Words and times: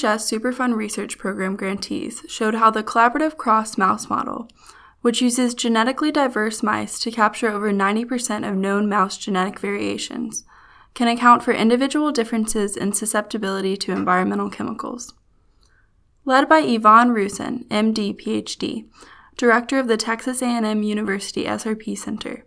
NHS 0.00 0.40
Superfund 0.40 0.76
Research 0.76 1.18
Program 1.18 1.56
grantees 1.56 2.24
showed 2.26 2.54
how 2.54 2.70
the 2.70 2.82
collaborative 2.82 3.36
cross 3.36 3.76
mouse 3.76 4.08
model, 4.08 4.48
which 5.02 5.20
uses 5.20 5.52
genetically 5.52 6.10
diverse 6.10 6.62
mice 6.62 6.98
to 7.00 7.10
capture 7.10 7.50
over 7.50 7.70
90% 7.70 8.48
of 8.48 8.56
known 8.56 8.88
mouse 8.88 9.18
genetic 9.18 9.58
variations, 9.58 10.44
can 10.94 11.06
account 11.06 11.42
for 11.42 11.52
individual 11.52 12.12
differences 12.12 12.78
in 12.78 12.94
susceptibility 12.94 13.76
to 13.76 13.92
environmental 13.92 14.48
chemicals. 14.48 15.12
Led 16.24 16.48
by 16.48 16.60
Yvonne 16.60 17.10
Rusin, 17.10 17.66
MD, 17.68 18.18
PhD, 18.18 18.88
director 19.36 19.78
of 19.78 19.86
the 19.86 19.98
Texas 19.98 20.40
A&M 20.40 20.82
University 20.82 21.44
SRP 21.44 21.98
Center, 21.98 22.46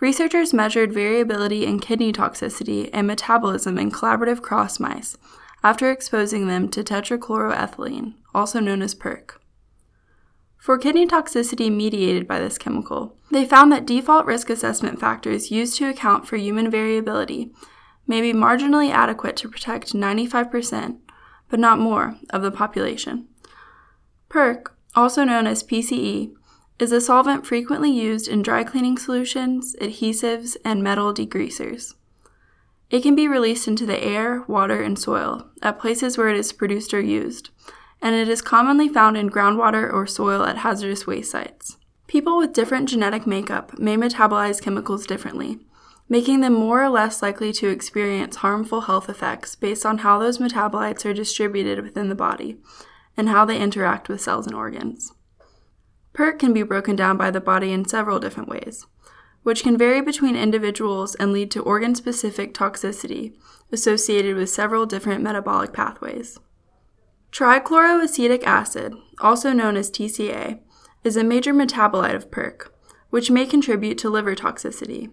researchers 0.00 0.52
measured 0.52 0.92
variability 0.92 1.64
in 1.64 1.80
kidney 1.80 2.12
toxicity 2.12 2.90
and 2.92 3.06
metabolism 3.06 3.78
in 3.78 3.90
collaborative 3.90 4.42
cross 4.42 4.78
mice 4.78 5.16
after 5.64 5.90
exposing 5.90 6.46
them 6.46 6.68
to 6.68 6.84
tetrachloroethylene, 6.84 8.12
also 8.34 8.60
known 8.60 8.82
as 8.82 8.94
PERC. 8.94 9.30
For 10.58 10.78
kidney 10.78 11.06
toxicity 11.06 11.72
mediated 11.72 12.28
by 12.28 12.38
this 12.38 12.58
chemical, 12.58 13.16
they 13.30 13.46
found 13.46 13.72
that 13.72 13.86
default 13.86 14.26
risk 14.26 14.50
assessment 14.50 15.00
factors 15.00 15.50
used 15.50 15.76
to 15.78 15.88
account 15.88 16.28
for 16.28 16.36
human 16.36 16.70
variability 16.70 17.50
may 18.06 18.20
be 18.20 18.34
marginally 18.34 18.90
adequate 18.90 19.36
to 19.36 19.48
protect 19.48 19.94
95%, 19.94 20.98
but 21.48 21.58
not 21.58 21.78
more, 21.78 22.16
of 22.28 22.42
the 22.42 22.50
population. 22.50 23.26
PERC, 24.28 24.66
also 24.94 25.24
known 25.24 25.46
as 25.46 25.62
PCE, 25.62 26.34
is 26.78 26.92
a 26.92 27.00
solvent 27.00 27.46
frequently 27.46 27.90
used 27.90 28.28
in 28.28 28.42
dry 28.42 28.64
cleaning 28.64 28.98
solutions, 28.98 29.74
adhesives, 29.80 30.56
and 30.64 30.82
metal 30.82 31.14
degreasers. 31.14 31.94
It 32.90 33.02
can 33.02 33.14
be 33.14 33.28
released 33.28 33.66
into 33.66 33.86
the 33.86 34.02
air, 34.02 34.44
water, 34.46 34.82
and 34.82 34.98
soil 34.98 35.48
at 35.62 35.78
places 35.78 36.16
where 36.16 36.28
it 36.28 36.36
is 36.36 36.52
produced 36.52 36.94
or 36.94 37.00
used, 37.00 37.50
and 38.00 38.14
it 38.14 38.28
is 38.28 38.42
commonly 38.42 38.88
found 38.88 39.16
in 39.16 39.30
groundwater 39.30 39.92
or 39.92 40.06
soil 40.06 40.44
at 40.44 40.58
hazardous 40.58 41.06
waste 41.06 41.30
sites. 41.30 41.78
People 42.06 42.36
with 42.36 42.52
different 42.52 42.88
genetic 42.88 43.26
makeup 43.26 43.78
may 43.78 43.96
metabolize 43.96 44.60
chemicals 44.60 45.06
differently, 45.06 45.58
making 46.08 46.40
them 46.40 46.52
more 46.52 46.82
or 46.82 46.90
less 46.90 47.22
likely 47.22 47.52
to 47.54 47.68
experience 47.68 48.36
harmful 48.36 48.82
health 48.82 49.08
effects 49.08 49.56
based 49.56 49.86
on 49.86 49.98
how 49.98 50.18
those 50.18 50.38
metabolites 50.38 51.04
are 51.06 51.14
distributed 51.14 51.82
within 51.82 52.10
the 52.10 52.14
body 52.14 52.58
and 53.16 53.28
how 53.28 53.44
they 53.44 53.58
interact 53.58 54.08
with 54.08 54.20
cells 54.20 54.46
and 54.46 54.54
organs. 54.54 55.12
PERT 56.12 56.38
can 56.38 56.52
be 56.52 56.62
broken 56.62 56.94
down 56.94 57.16
by 57.16 57.30
the 57.30 57.40
body 57.40 57.72
in 57.72 57.86
several 57.86 58.20
different 58.20 58.48
ways, 58.48 58.86
which 59.44 59.62
can 59.62 59.78
vary 59.78 60.00
between 60.00 60.34
individuals 60.34 61.14
and 61.14 61.32
lead 61.32 61.50
to 61.52 61.62
organ 61.62 61.94
specific 61.94 62.52
toxicity 62.52 63.34
associated 63.70 64.34
with 64.34 64.50
several 64.50 64.86
different 64.86 65.22
metabolic 65.22 65.72
pathways. 65.72 66.38
Trichloroacetic 67.30 68.42
acid, 68.44 68.94
also 69.20 69.52
known 69.52 69.76
as 69.76 69.90
TCA, 69.90 70.60
is 71.04 71.16
a 71.16 71.24
major 71.24 71.52
metabolite 71.52 72.14
of 72.14 72.30
PERC, 72.30 72.68
which 73.10 73.30
may 73.30 73.44
contribute 73.44 73.98
to 73.98 74.10
liver 74.10 74.34
toxicity. 74.34 75.10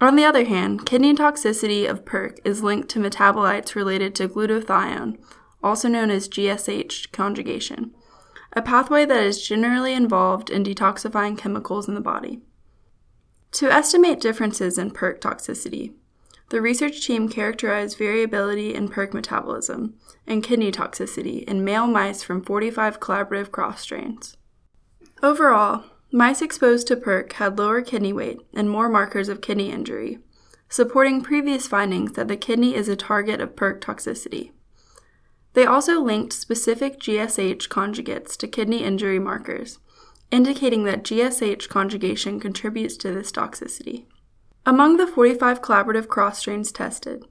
On 0.00 0.16
the 0.16 0.24
other 0.24 0.44
hand, 0.44 0.84
kidney 0.84 1.14
toxicity 1.14 1.88
of 1.88 2.04
PERC 2.04 2.38
is 2.44 2.62
linked 2.62 2.88
to 2.90 2.98
metabolites 2.98 3.74
related 3.74 4.14
to 4.16 4.28
glutathione, 4.28 5.16
also 5.62 5.88
known 5.88 6.10
as 6.10 6.28
GSH 6.28 7.12
conjugation, 7.12 7.94
a 8.52 8.60
pathway 8.60 9.06
that 9.06 9.22
is 9.22 9.46
generally 9.46 9.94
involved 9.94 10.50
in 10.50 10.64
detoxifying 10.64 11.38
chemicals 11.38 11.88
in 11.88 11.94
the 11.94 12.00
body. 12.00 12.42
To 13.54 13.70
estimate 13.70 14.20
differences 14.20 14.78
in 14.78 14.90
PERC 14.90 15.20
toxicity, 15.20 15.92
the 16.48 16.60
research 16.60 17.06
team 17.06 17.28
characterized 17.28 17.96
variability 17.96 18.74
in 18.74 18.88
PERC 18.88 19.14
metabolism 19.14 19.94
and 20.26 20.42
kidney 20.42 20.72
toxicity 20.72 21.44
in 21.44 21.62
male 21.62 21.86
mice 21.86 22.20
from 22.24 22.42
45 22.42 22.98
collaborative 22.98 23.52
cross 23.52 23.80
strains. 23.80 24.36
Overall, 25.22 25.84
mice 26.10 26.42
exposed 26.42 26.88
to 26.88 26.96
PERC 26.96 27.34
had 27.34 27.56
lower 27.56 27.80
kidney 27.80 28.12
weight 28.12 28.40
and 28.52 28.68
more 28.68 28.88
markers 28.88 29.28
of 29.28 29.40
kidney 29.40 29.70
injury, 29.70 30.18
supporting 30.68 31.22
previous 31.22 31.68
findings 31.68 32.14
that 32.14 32.26
the 32.26 32.36
kidney 32.36 32.74
is 32.74 32.88
a 32.88 32.96
target 32.96 33.40
of 33.40 33.54
PERC 33.54 33.80
toxicity. 33.80 34.50
They 35.52 35.64
also 35.64 36.00
linked 36.00 36.32
specific 36.32 36.98
GSH 36.98 37.68
conjugates 37.68 38.36
to 38.38 38.48
kidney 38.48 38.82
injury 38.82 39.20
markers, 39.20 39.78
indicating 40.30 40.84
that 40.84 41.04
GSH 41.04 41.68
conjugation 41.68 42.40
contributes 42.40 42.96
to 42.98 43.12
this 43.12 43.30
toxicity. 43.30 44.06
Among 44.66 44.96
the 44.96 45.06
45 45.06 45.60
collaborative 45.60 46.08
cross 46.08 46.38
strains 46.38 46.72
tested, 46.72 47.24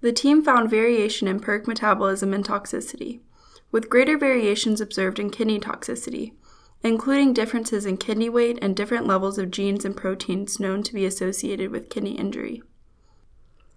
the 0.00 0.12
team 0.12 0.44
found 0.44 0.70
variation 0.70 1.26
in 1.26 1.40
PERC 1.40 1.66
metabolism 1.66 2.32
and 2.32 2.44
toxicity, 2.44 3.20
with 3.72 3.90
greater 3.90 4.16
variations 4.16 4.80
observed 4.80 5.18
in 5.18 5.30
kidney 5.30 5.58
toxicity, 5.58 6.32
including 6.82 7.32
differences 7.32 7.84
in 7.84 7.96
kidney 7.96 8.28
weight 8.28 8.58
and 8.62 8.76
different 8.76 9.06
levels 9.06 9.38
of 9.38 9.50
genes 9.50 9.84
and 9.84 9.96
proteins 9.96 10.60
known 10.60 10.82
to 10.84 10.94
be 10.94 11.04
associated 11.04 11.70
with 11.70 11.90
kidney 11.90 12.12
injury. 12.12 12.62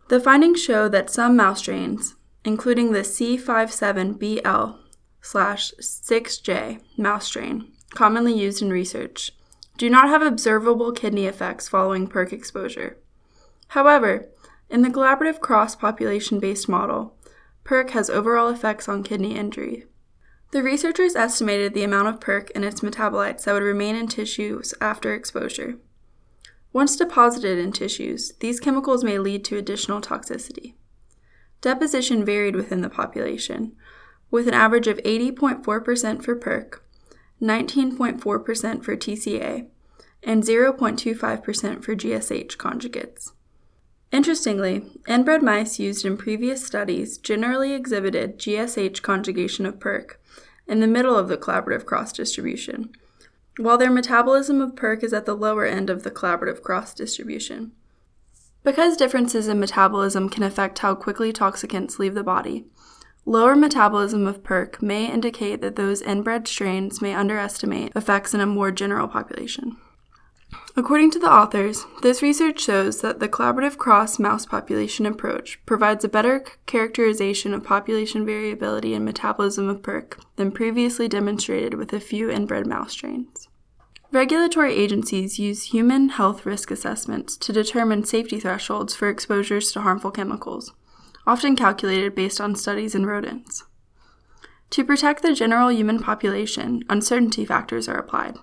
The 0.09 0.19
findings 0.19 0.61
show 0.61 0.87
that 0.89 1.09
some 1.09 1.35
mouse 1.35 1.59
strains, 1.59 2.15
including 2.43 2.91
the 2.91 2.99
C57BL 2.99 4.77
6J 5.23 6.79
mouse 6.97 7.25
strain, 7.25 7.71
commonly 7.93 8.33
used 8.33 8.61
in 8.61 8.69
research, 8.69 9.31
do 9.77 9.89
not 9.89 10.09
have 10.09 10.21
observable 10.21 10.91
kidney 10.91 11.25
effects 11.25 11.69
following 11.69 12.07
PERC 12.07 12.33
exposure. 12.33 12.97
However, 13.69 14.27
in 14.69 14.81
the 14.81 14.89
collaborative 14.89 15.39
cross 15.39 15.75
population 15.75 16.39
based 16.39 16.67
model, 16.67 17.15
PERC 17.65 17.91
has 17.91 18.09
overall 18.09 18.49
effects 18.49 18.89
on 18.89 19.03
kidney 19.03 19.35
injury. 19.35 19.85
The 20.51 20.63
researchers 20.63 21.15
estimated 21.15 21.73
the 21.73 21.83
amount 21.83 22.07
of 22.07 22.19
PERC 22.19 22.51
and 22.55 22.65
its 22.65 22.81
metabolites 22.81 23.43
that 23.43 23.53
would 23.53 23.63
remain 23.63 23.95
in 23.95 24.07
tissues 24.07 24.73
after 24.81 25.13
exposure. 25.13 25.77
Once 26.73 26.95
deposited 26.95 27.57
in 27.57 27.71
tissues, 27.71 28.33
these 28.39 28.59
chemicals 28.59 29.03
may 29.03 29.17
lead 29.17 29.45
to 29.45 29.57
additional 29.57 30.01
toxicity. 30.01 30.73
Deposition 31.61 32.25
varied 32.25 32.55
within 32.55 32.81
the 32.81 32.89
population, 32.89 33.75
with 34.31 34.47
an 34.47 34.53
average 34.53 34.87
of 34.87 34.97
80.4% 34.97 36.23
for 36.23 36.35
PERC 36.35 36.79
19.4% 37.41 38.19
for 38.83 38.95
TCA, 38.95 39.67
and 40.23 40.43
0.25% 40.43 41.83
for 41.83 41.95
GSH 41.95 42.57
conjugates. 42.57 43.31
Interestingly, 44.11 44.85
inbred 45.07 45.43
mice 45.43 45.79
used 45.79 46.03
in 46.03 46.17
previous 46.17 46.65
studies 46.65 47.17
generally 47.17 47.73
exhibited 47.73 48.39
GSH 48.39 49.01
conjugation 49.01 49.65
of 49.65 49.79
PERC 49.79 50.15
in 50.67 50.79
the 50.79 50.87
middle 50.87 51.15
of 51.15 51.27
the 51.27 51.37
collaborative 51.37 51.85
cross 51.85 52.11
distribution, 52.11 52.91
while 53.57 53.77
their 53.77 53.91
metabolism 53.91 54.61
of 54.61 54.75
PERC 54.75 55.03
is 55.03 55.13
at 55.13 55.25
the 55.25 55.35
lower 55.35 55.65
end 55.65 55.89
of 55.89 56.03
the 56.03 56.11
collaborative 56.11 56.61
cross 56.61 56.93
distribution. 56.93 57.71
Because 58.63 58.97
differences 58.97 59.47
in 59.47 59.59
metabolism 59.59 60.27
can 60.27 60.43
affect 60.43 60.79
how 60.79 60.95
quickly 60.95 61.31
toxicants 61.31 61.99
leave 61.99 62.13
the 62.13 62.23
body, 62.23 62.65
Lower 63.25 63.55
metabolism 63.55 64.25
of 64.27 64.43
PERC 64.43 64.81
may 64.81 65.11
indicate 65.11 65.61
that 65.61 65.75
those 65.75 66.01
inbred 66.01 66.47
strains 66.47 67.01
may 67.01 67.13
underestimate 67.13 67.91
effects 67.95 68.33
in 68.33 68.41
a 68.41 68.45
more 68.45 68.71
general 68.71 69.07
population. 69.07 69.77
According 70.75 71.11
to 71.11 71.19
the 71.19 71.31
authors, 71.31 71.85
this 72.01 72.21
research 72.21 72.59
shows 72.59 73.01
that 73.01 73.19
the 73.19 73.29
collaborative 73.29 73.77
cross 73.77 74.17
mouse 74.17 74.45
population 74.45 75.05
approach 75.05 75.63
provides 75.65 76.03
a 76.03 76.09
better 76.09 76.43
characterization 76.65 77.53
of 77.53 77.63
population 77.63 78.25
variability 78.25 78.93
in 78.93 79.05
metabolism 79.05 79.67
of 79.67 79.81
PERC 79.81 80.17
than 80.37 80.51
previously 80.51 81.07
demonstrated 81.07 81.75
with 81.75 81.93
a 81.93 81.99
few 81.99 82.31
inbred 82.31 82.65
mouse 82.65 82.93
strains. 82.93 83.47
Regulatory 84.11 84.73
agencies 84.73 85.37
use 85.37 85.65
human 85.65 86.09
health 86.09 86.45
risk 86.45 86.71
assessments 86.71 87.37
to 87.37 87.53
determine 87.53 88.05
safety 88.05 88.39
thresholds 88.39 88.95
for 88.95 89.07
exposures 89.07 89.71
to 89.73 89.81
harmful 89.81 90.09
chemicals 90.09 90.73
often 91.29 91.55
calculated 91.55 92.15
based 92.15 92.41
on 92.41 92.55
studies 92.55 92.95
in 92.95 93.05
rodents. 93.05 93.63
To 94.71 94.83
protect 94.83 95.21
the 95.21 95.35
general 95.35 95.71
human 95.71 95.99
population, 95.99 96.83
uncertainty 96.89 97.45
factors 97.45 97.87
are 97.87 97.99
applied, 97.99 98.37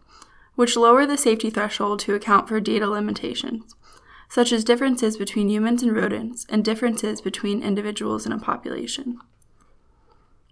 which 0.55 0.77
lower 0.77 1.05
the 1.05 1.19
safety 1.19 1.51
threshold 1.51 1.99
to 2.01 2.15
account 2.15 2.49
for 2.49 2.61
data 2.61 2.89
limitations, 2.89 3.75
such 4.29 4.53
as 4.53 4.63
differences 4.63 5.17
between 5.17 5.49
humans 5.49 5.83
and 5.83 5.97
rodents 5.97 6.47
and 6.49 6.65
differences 6.65 7.21
between 7.21 7.61
individuals 7.61 8.25
in 8.25 8.31
a 8.31 8.39
population. 8.39 9.19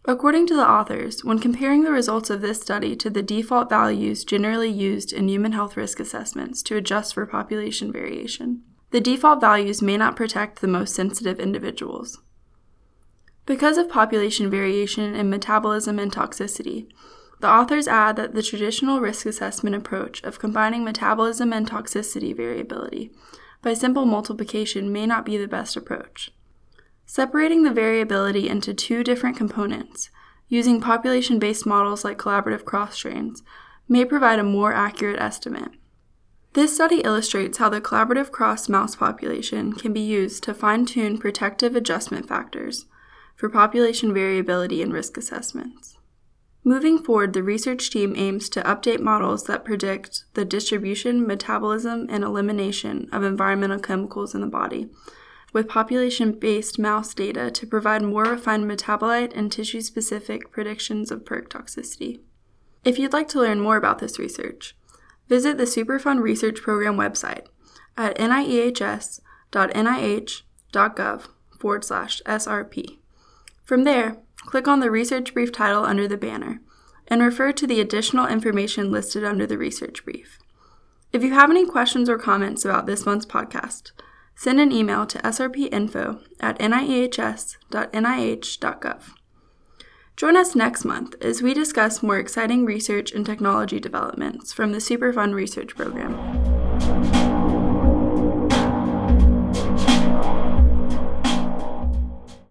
According 0.05 0.49
to 0.49 0.57
the 0.57 0.69
authors, 0.69 1.25
when 1.25 1.39
comparing 1.39 1.85
the 1.85 1.93
results 1.93 2.31
of 2.31 2.41
this 2.41 2.61
study 2.61 2.97
to 2.97 3.11
the 3.11 3.23
default 3.23 3.71
values 3.71 4.25
generally 4.25 4.69
used 4.69 5.13
in 5.13 5.29
human 5.29 5.53
health 5.53 5.77
risk 5.77 6.01
assessments 6.01 6.65
to 6.65 6.77
adjust 6.77 7.15
for 7.15 7.27
population 7.27 7.93
variation, 7.93 8.65
the 8.95 9.01
default 9.01 9.41
values 9.41 9.83
may 9.83 9.97
not 9.97 10.15
protect 10.15 10.61
the 10.61 10.69
most 10.69 10.95
sensitive 10.95 11.41
individuals. 11.41 12.21
Because 13.45 13.77
of 13.77 13.89
population 13.89 14.49
variation 14.49 15.17
in 15.17 15.29
metabolism 15.29 15.99
and 15.99 16.13
toxicity, 16.13 16.87
the 17.41 17.51
authors 17.51 17.89
add 17.89 18.15
that 18.15 18.35
the 18.35 18.43
traditional 18.43 19.01
risk 19.01 19.27
assessment 19.27 19.75
approach 19.75 20.23
of 20.23 20.39
combining 20.39 20.85
metabolism 20.85 21.53
and 21.53 21.69
toxicity 21.69 22.37
variability 22.37 23.11
by 23.63 23.75
simple 23.75 24.07
multiplication 24.07 24.93
may 24.93 25.07
not 25.07 25.27
be 25.27 25.37
the 25.37 25.49
best 25.49 25.77
approach. 25.77 26.31
Separating 27.05 27.65
the 27.65 27.73
variability 27.73 28.49
into 28.49 28.73
two 28.73 29.03
different 29.03 29.37
components, 29.37 30.09
using 30.47 30.81
population 30.81 31.41
based 31.41 31.67
models 31.67 32.05
like 32.05 32.17
collaborative 32.17 32.65
cross 32.65 32.95
strains, 32.95 33.43
may 33.89 34.05
provide 34.05 34.39
a 34.39 34.45
more 34.45 34.73
accurate 34.73 35.21
estimate. 35.21 35.73
This 36.55 36.73
study 36.73 37.01
illustrates 37.01 37.59
how 37.59 37.69
the 37.69 37.81
collaborative 37.81 38.31
cross 38.31 38.69
mouse 38.69 38.95
population 38.95 39.73
can 39.73 39.93
be 39.93 40.01
used 40.01 40.45
to 40.45 40.55
fine 40.55 40.87
tune 40.87 41.19
protective 41.19 41.75
adjustment 41.75 42.29
factors 42.29 42.87
for 43.35 43.49
population 43.49 44.15
variability 44.15 44.81
and 44.81 44.93
risk 44.93 45.17
assessments. 45.17 45.99
Moving 46.63 47.03
forward, 47.03 47.33
the 47.33 47.43
research 47.43 47.91
team 47.91 48.15
aims 48.17 48.49
to 48.51 48.63
update 48.63 49.01
models 49.01 49.45
that 49.45 49.65
predict 49.65 50.27
the 50.35 50.45
distribution, 50.45 51.27
metabolism, 51.27 52.07
and 52.09 52.23
elimination 52.23 53.09
of 53.11 53.25
environmental 53.25 53.81
chemicals 53.81 54.33
in 54.33 54.41
the 54.41 54.47
body, 54.47 54.89
with 55.53 55.69
population 55.69 56.31
based 56.31 56.79
mouse 56.79 57.15
data 57.15 57.51
to 57.51 57.67
provide 57.67 58.03
more 58.03 58.27
refined 58.27 58.71
metabolite 58.71 59.37
and 59.37 59.51
tissue 59.51 59.81
specific 59.81 60.53
predictions 60.53 61.11
of 61.11 61.27
perk 61.27 61.51
toxicity. 61.51 62.21
If 62.85 62.97
you'd 62.97 63.13
like 63.13 63.29
to 63.31 63.41
learn 63.41 63.59
more 63.59 63.77
about 63.77 63.99
this 63.99 64.21
research, 64.21 64.77
visit 65.29 65.59
the 65.59 65.65
Superfund 65.65 66.21
Research 66.23 66.63
Program 66.63 66.97
website 66.97 67.47
at 67.97 68.17
niehs.nih.gov 68.17 69.21
forward 71.59 71.85
slash 71.85 72.23
SRP. 72.27 72.99
From 73.63 73.85
there, 73.85 74.19
click 74.37 74.69
on 74.69 74.81
the 74.81 74.91
research 74.91 75.33
brief 75.33 75.53
title 75.53 75.85
under 75.85 76.07
the 76.07 76.17
banner 76.17 76.61
and 77.09 77.23
refer 77.23 77.53
to 77.53 77.67
the 77.67 77.81
additional 77.81 78.27
information 78.27 78.91
listed 78.91 79.25
under 79.25 79.47
the 79.47 79.59
research 79.59 80.05
brief. 80.05 80.39
If 81.13 81.23
you 81.23 81.33
have 81.33 81.51
any 81.51 81.65
questions 81.65 82.09
or 82.09 82.19
comments 82.19 82.65
about 82.65 82.87
this 82.87 83.07
month's 83.07 83.27
podcast, 83.27 83.93
send 84.35 84.59
an 84.61 84.73
email 84.73 85.07
to 85.07 85.19
srpinfo 85.19 86.23
at 86.41 86.59
niehs.nih.gov. 86.59 87.65
Join 90.17 90.37
us 90.37 90.55
next 90.55 90.85
month 90.85 91.17
as 91.21 91.43
we 91.43 91.55
discuss 91.55 92.01
more 92.01 92.19
exciting 92.21 92.65
research 92.65 93.11
and 93.11 93.27
technology 93.27 93.81
developments 93.81 94.53
from 94.53 94.71
the 94.71 94.79
Superfund 94.79 95.35
Research 95.35 95.75
Program. 95.75 96.54